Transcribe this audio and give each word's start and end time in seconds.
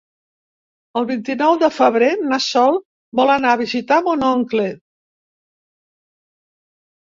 El 1.01 1.03
vint-i-nou 1.11 1.59
de 1.63 1.69
febrer 1.75 2.07
na 2.31 2.41
Sol 2.47 2.81
vol 3.21 3.35
anar 3.35 3.53
a 3.53 3.61
visitar 3.63 4.01
mon 4.09 4.27
oncle. 4.33 4.67